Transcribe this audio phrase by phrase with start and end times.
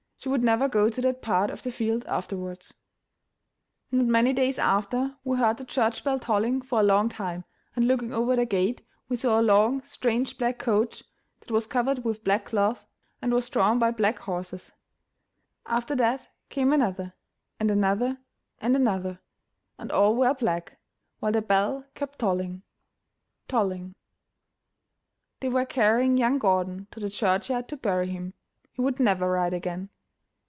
[0.23, 2.75] She never would go to that part of the field afterwards.
[3.91, 7.43] Not many days after, we heard the church bell tolling for a long time,
[7.75, 11.03] and looking over the gate, we saw a long strange black coach
[11.39, 12.85] that was covered with black cloth
[13.19, 14.73] and was drawn by black horses;
[15.65, 17.15] after that came another
[17.59, 18.19] and another
[18.59, 19.19] and another,
[19.79, 20.77] and all were black,
[21.19, 22.61] while the bell kept tolling,
[23.47, 23.95] tolling.
[25.39, 28.35] They were carrying young Gordon to the church yard to bury him.
[28.71, 29.89] He would never ride again.